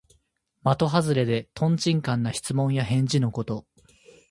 [0.63, 3.67] まとはずれで、とんちんかんな質問や返事のこと。